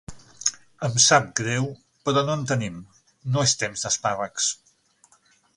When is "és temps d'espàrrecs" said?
3.51-4.53